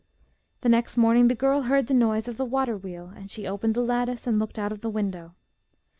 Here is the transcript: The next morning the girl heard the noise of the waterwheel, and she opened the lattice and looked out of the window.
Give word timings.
The 0.61 0.69
next 0.69 0.97
morning 0.97 1.27
the 1.27 1.35
girl 1.35 1.61
heard 1.61 1.85
the 1.85 1.93
noise 1.93 2.27
of 2.27 2.37
the 2.37 2.43
waterwheel, 2.43 3.13
and 3.15 3.29
she 3.29 3.45
opened 3.45 3.75
the 3.75 3.83
lattice 3.83 4.25
and 4.25 4.39
looked 4.39 4.57
out 4.57 4.71
of 4.71 4.81
the 4.81 4.89
window. 4.89 5.35